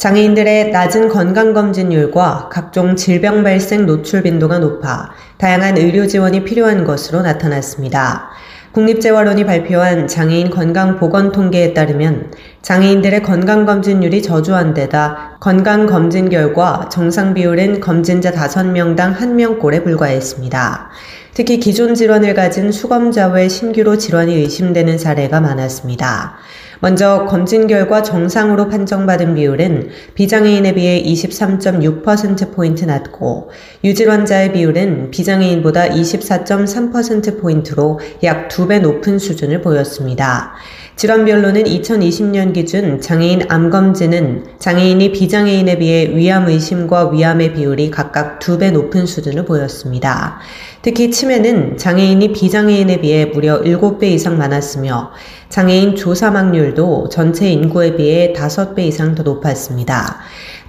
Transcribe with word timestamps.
장애인들의 0.00 0.70
낮은 0.70 1.10
건강검진율과 1.10 2.48
각종 2.50 2.96
질병 2.96 3.42
발생 3.44 3.84
노출 3.84 4.22
빈도가 4.22 4.58
높아 4.58 5.10
다양한 5.36 5.76
의료 5.76 6.06
지원이 6.06 6.42
필요한 6.44 6.84
것으로 6.84 7.20
나타났습니다. 7.20 8.30
국립재활원이 8.72 9.44
발표한 9.44 10.08
장애인 10.08 10.48
건강보건 10.48 11.32
통계에 11.32 11.74
따르면 11.74 12.32
장애인들의 12.62 13.22
건강검진율이 13.22 14.22
저조한 14.22 14.72
데다 14.72 15.36
건강검진 15.38 16.30
결과 16.30 16.88
정상 16.90 17.34
비율은 17.34 17.80
검진자 17.80 18.32
5명당 18.32 19.18
1명꼴에 19.18 19.84
불과했습니다. 19.84 20.88
특히 21.34 21.60
기존 21.60 21.94
질환을 21.94 22.32
가진 22.32 22.72
수검자 22.72 23.28
외 23.28 23.48
신규로 23.48 23.98
질환이 23.98 24.34
의심되는 24.34 24.96
사례가 24.96 25.42
많았습니다. 25.42 26.38
먼저 26.80 27.26
검진 27.26 27.66
결과 27.66 28.02
정상으로 28.02 28.68
판정받은 28.68 29.34
비율은 29.34 29.90
비장애인에 30.14 30.74
비해 30.74 31.02
23.6%포인트 31.02 32.86
낮고 32.86 33.50
유질환자의 33.84 34.54
비율은 34.54 35.10
비장애인보다 35.10 35.88
24.3%포인트로 35.88 38.00
약 38.22 38.48
2배 38.48 38.80
높은 38.80 39.18
수준을 39.18 39.60
보였습니다. 39.60 40.54
질환별로는 41.00 41.64
2020년 41.64 42.52
기준 42.52 43.00
장애인 43.00 43.46
암검진은 43.48 44.44
장애인이 44.58 45.12
비장애인에 45.12 45.78
비해 45.78 46.14
위암 46.14 46.46
의심과 46.46 47.08
위암의 47.08 47.54
비율이 47.54 47.90
각각 47.90 48.38
2배 48.38 48.70
높은 48.72 49.06
수준을 49.06 49.46
보였습니다. 49.46 50.40
특히 50.82 51.10
치매는 51.10 51.78
장애인이 51.78 52.32
비장애인에 52.34 53.00
비해 53.00 53.24
무려 53.24 53.62
7배 53.62 54.02
이상 54.02 54.36
많았으며 54.36 55.12
장애인 55.48 55.96
조사망률도 55.96 57.08
전체 57.08 57.50
인구에 57.50 57.96
비해 57.96 58.34
5배 58.34 58.80
이상 58.80 59.14
더 59.14 59.22
높았습니다. 59.22 60.18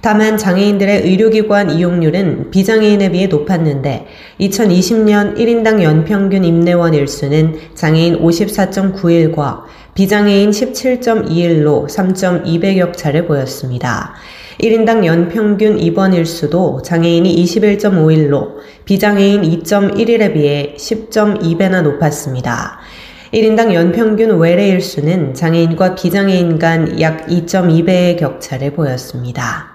다만 0.00 0.36
장애인들의 0.36 1.02
의료기관 1.02 1.70
이용률은 1.70 2.50
비장애인에 2.50 3.12
비해 3.12 3.28
높았는데 3.28 4.06
2020년 4.40 5.36
1인당 5.36 5.82
연평균 5.82 6.42
입내원 6.42 6.94
일수는 6.94 7.56
장애인 7.74 8.20
54.9일과 8.20 9.60
비장애인 9.94 10.50
17.2일로 10.50 11.86
3.2배격 11.86 12.96
차를 12.96 13.26
보였습니다. 13.26 14.14
1인당 14.58 15.04
연평균 15.04 15.78
입원 15.78 16.14
일수도 16.14 16.80
장애인이 16.82 17.44
21.5일로 17.44 18.54
비장애인 18.86 19.42
2.1일에 19.42 20.32
비해 20.32 20.74
10.2배나 20.78 21.82
높았습니다. 21.82 22.78
1인당 23.34 23.74
연평균 23.74 24.38
외래 24.38 24.68
일수는 24.68 25.34
장애인과 25.34 25.94
비장애인 25.94 26.58
간 26.58 26.98
약 26.98 27.26
2.2배의 27.26 28.18
격차를 28.18 28.72
보였습니다. 28.72 29.71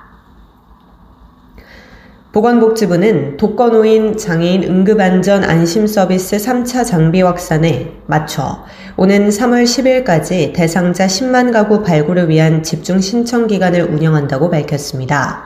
보건복지부는 2.34 3.38
독거노인 3.38 4.18
장애인 4.18 4.64
응급안전 4.64 5.46
안심 5.46 5.88
서비스 5.88 6.36
3차 6.36 6.86
장비 6.86 7.22
확산에 7.22 7.94
맞춰 8.06 8.66
오는 8.98 9.30
3월 9.30 9.64
10일까지 9.64 10.54
대상자 10.54 11.08
10만 11.08 11.54
가구 11.54 11.84
발굴을 11.84 12.28
위한 12.28 12.64
집중 12.64 13.00
신청 13.00 13.48
기간을 13.48 13.84
운영한다고 13.84 14.50
밝혔습니다. 14.50 15.46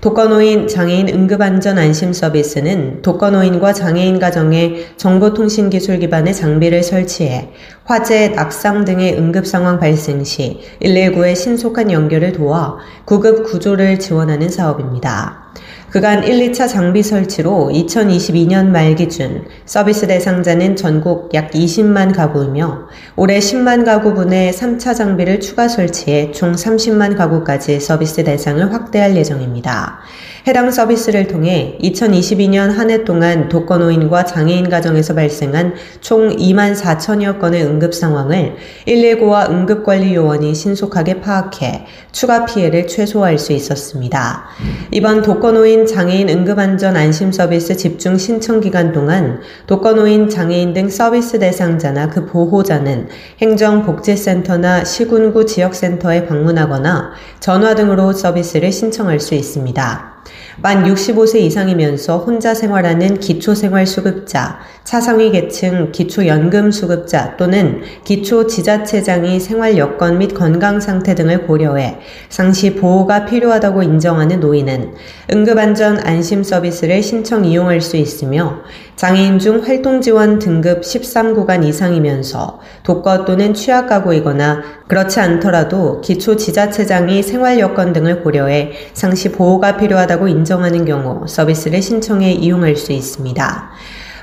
독거노인 0.00 0.66
장애인 0.66 1.10
응급안전 1.10 1.78
안심 1.78 2.12
서비스는 2.12 3.02
독거노인과 3.02 3.72
장애인 3.72 4.18
가정에 4.18 4.86
정보통신 4.96 5.70
기술 5.70 6.00
기반의 6.00 6.34
장비를 6.34 6.82
설치해 6.82 7.50
화재, 7.84 8.30
낙상 8.30 8.84
등의 8.84 9.16
응급 9.16 9.46
상황 9.46 9.78
발생 9.78 10.24
시 10.24 10.60
119의 10.82 11.36
신속한 11.36 11.92
연결을 11.92 12.32
도와 12.32 12.78
구급 13.04 13.44
구조를 13.44 14.00
지원하는 14.00 14.48
사업입니다. 14.48 15.52
그간 15.92 16.24
1, 16.24 16.52
2차 16.52 16.70
장비 16.70 17.02
설치로 17.02 17.68
2022년 17.70 18.68
말 18.68 18.94
기준 18.94 19.44
서비스 19.66 20.06
대상자는 20.06 20.74
전국 20.74 21.34
약 21.34 21.50
20만 21.50 22.16
가구이며 22.16 22.88
올해 23.14 23.38
10만 23.38 23.84
가구분의 23.84 24.54
3차 24.54 24.96
장비를 24.96 25.40
추가 25.40 25.68
설치해 25.68 26.32
총 26.32 26.52
30만 26.52 27.14
가구까지 27.14 27.78
서비스 27.78 28.24
대상을 28.24 28.72
확대할 28.72 29.14
예정입니다. 29.18 30.00
해당 30.44 30.72
서비스를 30.72 31.28
통해 31.28 31.78
2022년 31.82 32.72
한 32.72 32.90
해 32.90 33.04
동안 33.04 33.48
독거노인과 33.48 34.24
장애인 34.24 34.68
가정에서 34.68 35.14
발생한 35.14 35.74
총 36.00 36.36
2만 36.36 36.74
4천여 36.74 37.38
건의 37.38 37.64
응급 37.64 37.94
상황을 37.94 38.56
119와 38.86 39.48
응급관리요원이 39.50 40.52
신속하게 40.54 41.20
파악해 41.20 41.86
추가 42.10 42.44
피해를 42.44 42.88
최소화할 42.88 43.38
수 43.38 43.52
있었습니다. 43.52 44.44
이번 44.90 45.22
독거노인 45.22 45.86
장애인 45.86 46.28
응급안전 46.28 46.96
안심 46.96 47.30
서비스 47.30 47.76
집중 47.76 48.18
신청 48.18 48.60
기간 48.60 48.90
동안 48.92 49.40
독거노인 49.68 50.28
장애인 50.28 50.72
등 50.72 50.88
서비스 50.88 51.38
대상자나 51.38 52.10
그 52.10 52.26
보호자는 52.26 53.08
행정복지센터나 53.40 54.84
시군구 54.84 55.46
지역센터에 55.46 56.26
방문하거나 56.26 57.12
전화 57.38 57.76
등으로 57.76 58.12
서비스를 58.12 58.72
신청할 58.72 59.20
수 59.20 59.34
있습니다. 59.34 60.11
만 60.60 60.84
65세 60.84 61.40
이상이면서 61.40 62.18
혼자 62.18 62.54
생활하는 62.54 63.18
기초생활수급자, 63.18 64.60
차상위 64.84 65.30
계층 65.30 65.92
기초연금수급자 65.92 67.36
또는 67.36 67.82
기초지자체장이 68.04 69.40
생활 69.40 69.78
여건 69.78 70.18
및 70.18 70.34
건강 70.34 70.80
상태 70.80 71.14
등을 71.14 71.46
고려해 71.46 71.98
상시 72.28 72.74
보호가 72.74 73.24
필요하다고 73.24 73.82
인정하는 73.82 74.40
노인은 74.40 74.94
응급안전 75.32 76.00
안심 76.04 76.42
서비스를 76.42 77.02
신청 77.02 77.44
이용할 77.44 77.80
수 77.80 77.96
있으며 77.96 78.62
장애인 78.96 79.38
중 79.38 79.62
활동지원 79.64 80.38
등급 80.38 80.82
13구간 80.82 81.64
이상이면서 81.64 82.60
독거 82.82 83.24
또는 83.24 83.54
취약가구이거나 83.54 84.62
그렇지 84.88 85.20
않더라도 85.20 86.00
기초지자체장이 86.02 87.22
생활 87.22 87.58
여건 87.58 87.92
등을 87.92 88.22
고려해 88.22 88.72
상시 88.92 89.32
보호가 89.32 89.76
필요하다고 90.12 90.28
인정하는 90.28 90.84
경우 90.84 91.26
서비스를 91.26 91.80
신청해 91.80 92.32
이용할 92.32 92.76
수 92.76 92.92
있습니다. 92.92 93.70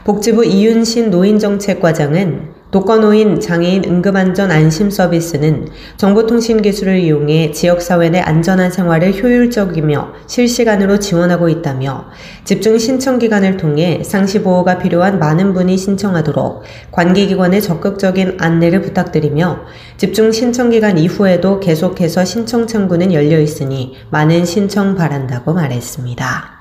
복지부 0.03 0.45
이윤신 0.45 1.09
노인정책과장은 1.09 2.48
독거노인 2.71 3.39
장애인 3.39 3.83
응급안전 3.85 4.51
안심 4.51 4.91
서비스는 4.91 5.69
정보통신 5.97 6.61
기술을 6.61 6.99
이용해 6.99 7.51
지역사회 7.51 8.09
내 8.09 8.19
안전한 8.19 8.69
생활을 8.69 9.23
효율적이며 9.23 10.13
실시간으로 10.27 10.99
지원하고 10.99 11.49
있다며 11.49 12.05
집중 12.43 12.77
신청 12.77 13.17
기간을 13.17 13.57
통해 13.57 14.03
상시 14.03 14.43
보호가 14.43 14.77
필요한 14.77 15.17
많은 15.17 15.53
분이 15.55 15.77
신청하도록 15.77 16.61
관계기관의 16.91 17.63
적극적인 17.63 18.37
안내를 18.39 18.83
부탁드리며 18.83 19.61
집중 19.97 20.31
신청 20.31 20.69
기간 20.69 20.99
이후에도 20.99 21.59
계속해서 21.59 22.23
신청 22.23 22.67
창구는 22.67 23.13
열려 23.13 23.39
있으니 23.39 23.95
많은 24.11 24.45
신청 24.45 24.95
바란다고 24.95 25.53
말했습니다. 25.53 26.58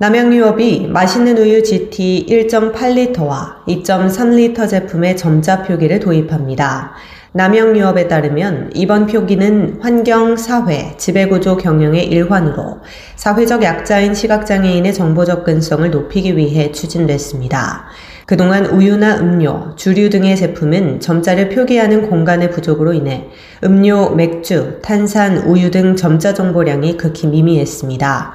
남양유업이 0.00 0.86
맛있는 0.92 1.36
우유 1.38 1.60
GT 1.64 2.26
1.8리터와 2.28 3.64
2.3리터 3.66 4.68
제품의 4.68 5.16
점자 5.16 5.64
표기를 5.64 5.98
도입합니다. 5.98 6.92
남양유업에 7.32 8.06
따르면 8.06 8.70
이번 8.74 9.08
표기는 9.08 9.78
환경, 9.80 10.36
사회, 10.36 10.96
지배구조 10.98 11.56
경영의 11.56 12.06
일환으로 12.06 12.78
사회적 13.16 13.64
약자인 13.64 14.14
시각장애인의 14.14 14.94
정보 14.94 15.24
접근성을 15.24 15.90
높이기 15.90 16.36
위해 16.36 16.70
추진됐습니다. 16.70 17.86
그동안 18.24 18.66
우유나 18.66 19.18
음료, 19.18 19.74
주류 19.74 20.10
등의 20.10 20.36
제품은 20.36 21.00
점자를 21.00 21.48
표기하는 21.48 22.08
공간의 22.08 22.52
부족으로 22.52 22.92
인해 22.92 23.24
음료, 23.64 24.10
맥주, 24.10 24.78
탄산, 24.80 25.38
우유 25.38 25.72
등 25.72 25.96
점자 25.96 26.34
정보량이 26.34 26.96
극히 26.98 27.26
미미했습니다. 27.26 28.34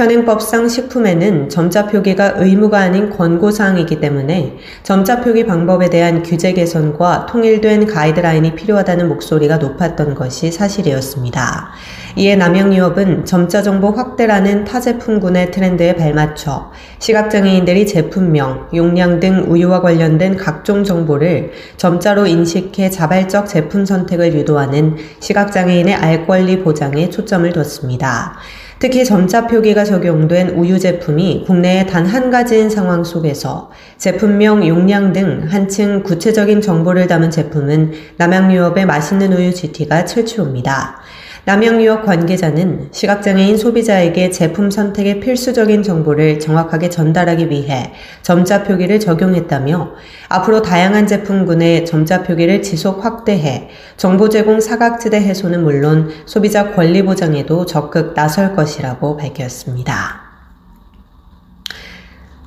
현행법상 0.00 0.70
식품에는 0.70 1.50
점자 1.50 1.86
표기가 1.86 2.36
의무가 2.38 2.78
아닌 2.78 3.10
권고사항이기 3.10 4.00
때문에 4.00 4.56
점자 4.82 5.20
표기 5.20 5.44
방법에 5.44 5.90
대한 5.90 6.22
규제 6.22 6.54
개선과 6.54 7.26
통일된 7.26 7.84
가이드라인이 7.86 8.54
필요하다는 8.54 9.08
목소리가 9.08 9.58
높았던 9.58 10.14
것이 10.14 10.52
사실이었습니다. 10.52 11.72
이에 12.16 12.34
남영유업은 12.34 13.26
점자 13.26 13.60
정보 13.60 13.90
확대라는 13.90 14.64
타 14.64 14.80
제품군의 14.80 15.50
트렌드에 15.50 15.94
발맞춰 15.96 16.72
시각장애인들이 16.98 17.86
제품명, 17.86 18.68
용량 18.72 19.20
등 19.20 19.44
우유와 19.48 19.82
관련된 19.82 20.38
각종 20.38 20.82
정보를 20.82 21.52
점자로 21.76 22.26
인식해 22.26 22.88
자발적 22.88 23.46
제품 23.46 23.84
선택을 23.84 24.32
유도하는 24.32 24.96
시각장애인의 25.20 25.94
알 25.94 26.26
권리 26.26 26.62
보장에 26.62 27.10
초점을 27.10 27.52
뒀습니다. 27.52 28.38
특히 28.80 29.04
점자 29.04 29.46
표기가 29.46 29.84
적용된 29.84 30.50
우유 30.50 30.78
제품이 30.78 31.44
국내에 31.46 31.84
단 31.84 32.06
한 32.06 32.30
가지인 32.30 32.70
상황 32.70 33.04
속에서 33.04 33.70
제품명, 33.98 34.66
용량 34.66 35.12
등 35.12 35.46
한층 35.50 36.02
구체적인 36.02 36.62
정보를 36.62 37.06
담은 37.06 37.30
제품은 37.30 37.92
남양유업의 38.16 38.86
맛있는 38.86 39.34
우유 39.34 39.54
GT가 39.54 40.06
최초입니다. 40.06 40.98
남양유업 41.44 42.04
관계자는 42.04 42.90
시각장애인 42.92 43.56
소비자에게 43.56 44.30
제품 44.30 44.70
선택의 44.70 45.20
필수적인 45.20 45.82
정보를 45.82 46.38
정확하게 46.38 46.90
전달하기 46.90 47.48
위해 47.48 47.92
점자 48.22 48.62
표기를 48.62 49.00
적용했다며 49.00 49.92
앞으로 50.28 50.60
다양한 50.60 51.06
제품군의 51.06 51.86
점자 51.86 52.22
표기를 52.22 52.60
지속 52.60 53.04
확대해 53.04 53.68
정보 53.96 54.28
제공 54.28 54.60
사각지대 54.60 55.18
해소는 55.18 55.64
물론 55.64 56.10
소비자 56.26 56.72
권리 56.72 57.02
보장에도 57.02 57.64
적극 57.64 58.14
나설 58.14 58.54
것이라고 58.54 59.16
밝혔습니다. 59.16 60.19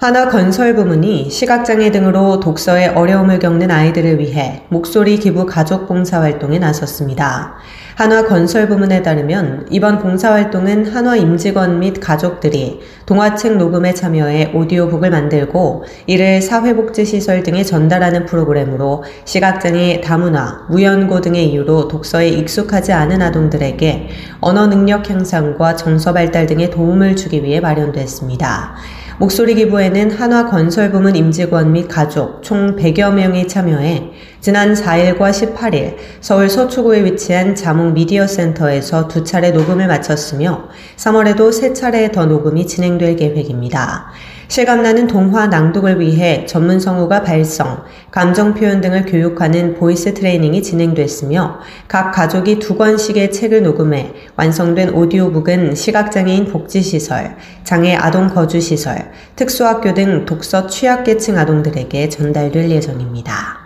하나 0.04 0.28
건설 0.28 0.76
부문이 0.76 1.30
시각장애 1.30 1.90
등으로 1.90 2.42
독서에 2.42 2.88
어려움을 2.88 3.40
겪는 3.40 3.72
아이들을 3.72 4.20
위해 4.20 4.64
목소리 4.68 5.18
기부 5.18 5.46
가족 5.46 5.88
봉사 5.88 6.20
활동에 6.20 6.60
나섰습니다. 6.60 7.56
한화 7.96 8.26
건설 8.26 8.68
부문에 8.68 9.02
따르면 9.02 9.68
이번 9.70 10.00
봉사활동은 10.00 10.94
한화 10.94 11.16
임직원 11.16 11.80
및 11.80 12.02
가족들이 12.02 12.82
동화책 13.06 13.56
녹음에 13.56 13.94
참여해 13.94 14.52
오디오북을 14.54 15.10
만들고 15.10 15.86
이를 16.08 16.42
사회복지시설 16.42 17.44
등에 17.44 17.64
전달하는 17.64 18.26
프로그램으로 18.26 19.06
시각장애 19.24 20.02
다문화, 20.02 20.66
무연고 20.70 21.22
등의 21.22 21.50
이유로 21.50 21.88
독서에 21.88 22.28
익숙하지 22.28 22.92
않은 22.92 23.22
아동들에게 23.22 24.10
언어 24.42 24.68
능력 24.68 25.10
향상과 25.10 25.78
정서 25.78 26.12
발달 26.12 26.46
등의 26.46 26.72
도움을 26.72 27.16
주기 27.16 27.42
위해 27.42 27.62
마련됐습니다. 27.62 28.76
목소리 29.20 29.54
기부에는 29.54 30.10
한화 30.10 30.50
건설부문 30.50 31.16
임직원 31.16 31.72
및 31.72 31.88
가족 31.88 32.42
총 32.42 32.76
100여 32.76 33.14
명이 33.14 33.48
참여해 33.48 34.10
지난 34.42 34.74
4일과 34.74 35.30
18일 35.30 35.98
서울 36.20 36.50
서초구에 36.50 37.06
위치한 37.06 37.54
자몽 37.54 37.94
미디어 37.94 38.26
센터에서 38.26 39.08
두 39.08 39.24
차례 39.24 39.52
녹음을 39.52 39.88
마쳤으며 39.88 40.68
3월에도 40.98 41.54
세 41.54 41.74
차례 41.74 42.12
더 42.12 42.26
녹음이 42.26 42.66
진행될 42.66 43.16
계획입니다. 43.16 44.08
실감나는 44.48 45.08
동화 45.08 45.48
낭독을 45.48 46.00
위해 46.00 46.46
전문 46.46 46.80
성우가 46.80 47.24
발성, 47.24 47.84
감정 48.12 48.54
표현 48.54 48.82
등을 48.82 49.06
교육하는 49.06 49.76
voice 49.76 50.14
training이 50.14 50.62
진행됐으며 50.62 51.60
각 51.88 52.12
가족이 52.12 52.60
두 52.60 52.78
권씩의 52.78 53.32
책을 53.32 53.64
녹음해 53.64 54.14
완성된 54.36 54.90
오디오북은 54.90 55.76
시각장애인 55.76 56.46
복지시설, 56.46 57.38
장애 57.64 57.96
아동 57.96 58.28
거주시설, 58.28 59.12
특수학교 59.36 59.94
등 59.94 60.26
독서 60.26 60.68
취약계층 60.68 61.38
아동들에게 61.38 62.10
전달될 62.10 62.70
예정입니다. 62.70 63.63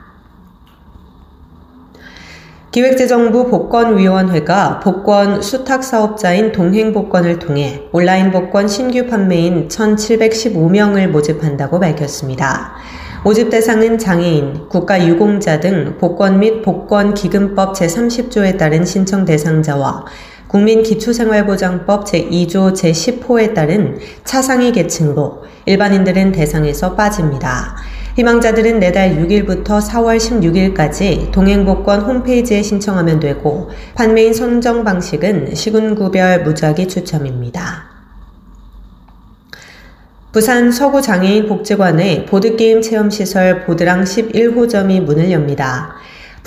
기획재정부 2.77 3.47
복권위원회가 3.49 4.81
복권 4.81 5.41
수탁 5.41 5.83
사업자인 5.83 6.51
동행복권을 6.51 7.39
통해 7.39 7.81
온라인 7.91 8.29
복권 8.29 8.67
신규 8.67 9.07
판매인 9.07 9.67
1,715명을 9.67 11.07
모집한다고 11.07 11.79
밝혔습니다. 11.79 12.75
모집 13.23 13.49
대상은 13.49 13.97
장애인, 13.97 14.67
국가유공자 14.69 15.59
등 15.59 15.97
복권 15.97 16.37
및 16.39 16.61
복권기금법 16.61 17.73
제30조에 17.73 18.59
따른 18.59 18.85
신청 18.85 19.25
대상자와 19.25 20.05
국민기초생활보장법 20.47 22.05
제2조 22.05 22.73
제10호에 22.75 23.55
따른 23.55 23.97
차상위 24.23 24.71
계층으로 24.71 25.45
일반인들은 25.65 26.31
대상에서 26.31 26.93
빠집니다. 26.93 27.75
희망자들은 28.17 28.79
내달 28.79 29.15
6일부터 29.17 29.79
4월 29.79 30.17
16일까지 30.17 31.31
동행복권 31.31 32.01
홈페이지에 32.01 32.63
신청하면 32.63 33.19
되고 33.19 33.69
판매인 33.93 34.33
선정 34.33 34.83
방식은 34.83 35.53
시군구별 35.53 36.41
무작위 36.43 36.87
추첨입니다. 36.87 37.85
부산 40.31 40.71
서구 40.71 40.99
장애인 40.99 41.47
복지관의 41.47 42.25
보드게임 42.25 42.81
체험시설 42.81 43.65
보드랑 43.65 44.03
11호점이 44.03 45.01
문을 45.01 45.31
엽니다. 45.31 45.97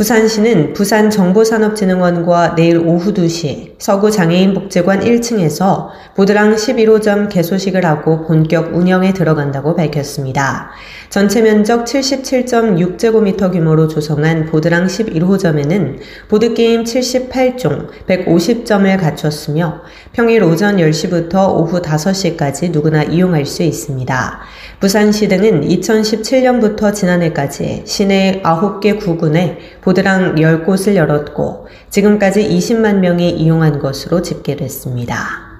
부산시는 0.00 0.72
부산정보산업진흥원과 0.72 2.54
내일 2.54 2.78
오후 2.78 3.12
2시 3.12 3.74
서구장애인복지관 3.78 5.00
1층에서 5.00 5.88
보드랑 6.16 6.54
11호점 6.54 7.28
개소식을 7.28 7.84
하고 7.84 8.24
본격 8.26 8.74
운영에 8.74 9.12
들어간다고 9.12 9.76
밝혔습니다. 9.76 10.70
전체 11.10 11.42
면적 11.42 11.84
77.6제곱미터 11.84 13.52
규모로 13.52 13.88
조성한 13.88 14.46
보드랑 14.46 14.86
11호점에는 14.86 15.98
보드게임 16.28 16.84
78종, 16.84 17.88
150점을 18.06 18.98
갖췄으며 18.98 19.82
평일 20.12 20.44
오전 20.44 20.78
10시부터 20.78 21.54
오후 21.54 21.82
5시까지 21.82 22.70
누구나 22.70 23.02
이용할 23.02 23.44
수 23.44 23.62
있습니다. 23.62 24.40
부산시 24.80 25.28
등은 25.28 25.68
2017년부터 25.68 26.94
지난해까지 26.94 27.82
시내 27.84 28.40
9개 28.42 28.98
구군에 28.98 29.58
보드랑 29.82 30.36
10곳을 30.36 30.94
열었고 30.94 31.68
지금까지 31.90 32.48
20만 32.48 32.96
명이 32.96 33.30
이용한 33.30 33.78
것으로 33.78 34.22
집계됐습니다. 34.22 35.50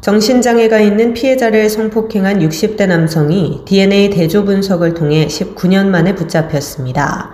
정신장애가 0.00 0.80
있는 0.80 1.14
피해자를 1.14 1.70
성폭행한 1.70 2.40
60대 2.40 2.86
남성이 2.86 3.62
DNA 3.64 4.10
대조 4.10 4.44
분석을 4.44 4.92
통해 4.92 5.26
19년 5.28 5.86
만에 5.86 6.14
붙잡혔습니다. 6.14 7.30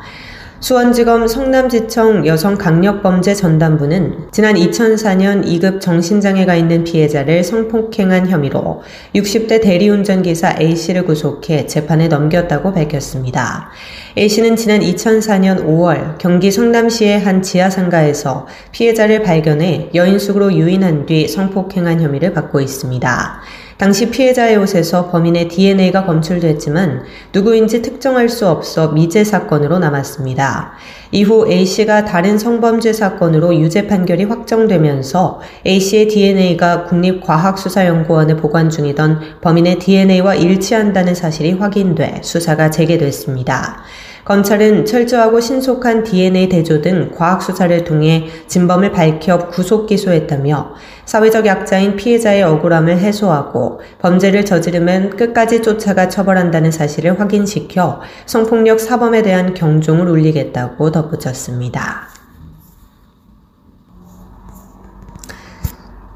수원지검 0.60 1.26
성남지청 1.26 2.26
여성강력범죄 2.26 3.32
전담부는 3.34 4.28
지난 4.30 4.56
2004년 4.56 5.42
2급 5.42 5.80
정신장애가 5.80 6.54
있는 6.54 6.84
피해자를 6.84 7.42
성폭행한 7.42 8.28
혐의로 8.28 8.82
60대 9.14 9.62
대리운전기사 9.62 10.56
A씨를 10.60 11.06
구속해 11.06 11.66
재판에 11.66 12.08
넘겼다고 12.08 12.74
밝혔습니다. 12.74 13.70
A씨는 14.18 14.56
지난 14.56 14.80
2004년 14.80 15.64
5월 15.64 16.18
경기 16.18 16.50
성남시의 16.50 17.20
한 17.20 17.40
지하상가에서 17.40 18.46
피해자를 18.70 19.22
발견해 19.22 19.88
여인숙으로 19.94 20.52
유인한 20.52 21.06
뒤 21.06 21.26
성폭행한 21.26 22.02
혐의를 22.02 22.34
받고 22.34 22.60
있습니다. 22.60 23.40
당시 23.80 24.10
피해자의 24.10 24.58
옷에서 24.58 25.10
범인의 25.10 25.48
DNA가 25.48 26.04
검출됐지만 26.04 27.02
누구인지 27.32 27.80
특정할 27.80 28.28
수 28.28 28.46
없어 28.46 28.88
미제 28.88 29.24
사건으로 29.24 29.78
남았습니다. 29.78 30.72
이후 31.12 31.50
A씨가 31.50 32.04
다른 32.04 32.36
성범죄 32.36 32.92
사건으로 32.92 33.56
유죄 33.58 33.86
판결이 33.86 34.24
확정되면서 34.24 35.40
A씨의 35.66 36.08
DNA가 36.08 36.84
국립과학수사연구원에 36.84 38.36
보관 38.36 38.68
중이던 38.68 39.40
범인의 39.40 39.78
DNA와 39.78 40.34
일치한다는 40.34 41.14
사실이 41.14 41.52
확인돼 41.52 42.20
수사가 42.22 42.68
재개됐습니다. 42.68 43.82
검찰은 44.30 44.84
철저하고 44.84 45.40
신속한 45.40 46.04
DNA 46.04 46.48
대조 46.48 46.80
등 46.80 47.10
과학 47.16 47.42
수사를 47.42 47.82
통해 47.82 48.28
진범을 48.46 48.92
밝혀 48.92 49.48
구속 49.48 49.88
기소했다며 49.88 50.74
사회적 51.04 51.46
약자인 51.46 51.96
피해자의 51.96 52.44
억울함을 52.44 52.96
해소하고 53.00 53.80
범죄를 53.98 54.44
저지르면 54.44 55.16
끝까지 55.16 55.62
쫓아가 55.62 56.08
처벌한다는 56.08 56.70
사실을 56.70 57.18
확인시켜 57.18 58.02
성폭력 58.26 58.78
사범에 58.78 59.22
대한 59.22 59.52
경종을 59.52 60.08
울리겠다고 60.08 60.92
덧붙였습니다. 60.92 62.06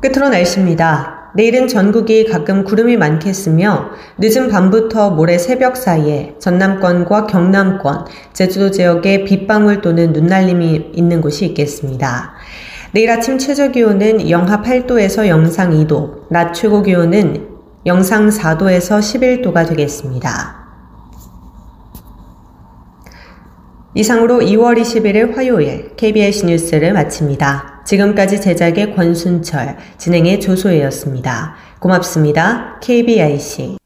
끝으로 0.01 0.29
날씨입니다. 0.29 1.24
내일은 1.37 1.67
전국이 1.67 2.27
가끔 2.27 2.63
구름이 2.63 2.97
많겠으며 2.97 3.91
늦은 4.19 4.49
밤부터 4.49 5.11
모레 5.11 5.39
새벽 5.39 5.77
사이에 5.77 6.37
전남권과 6.39 7.27
경남권, 7.27 8.07
제주도 8.33 8.71
지역에 8.71 9.25
빗방울 9.25 9.81
또는 9.81 10.13
눈날림이 10.13 10.93
있는 10.95 11.21
곳이 11.21 11.45
있겠습니다. 11.47 12.35
내일 12.93 13.11
아침 13.11 13.39
최저 13.39 13.73
기온은 13.73 14.31
영하 14.31 14.63
8도에서 14.63 15.27
영상 15.27 15.73
2도, 15.73 16.29
낮 16.31 16.53
최고 16.53 16.83
기온은 16.83 17.49
영상 17.85 18.29
4도에서 18.29 19.01
11도가 19.01 19.69
되겠습니다. 19.69 20.65
이상으로 23.97 24.39
2월 24.39 24.81
21일 24.81 25.35
화요일 25.35 25.97
KBS 25.97 26.47
뉴스를 26.47 26.93
마칩니다. 26.93 27.74
지금까지 27.85 28.41
제작의 28.41 28.95
권순철, 28.95 29.77
진행의 29.99 30.41
조소혜였습니다. 30.41 31.55
고맙습니다. 31.79 32.79
KBIC. 32.81 33.84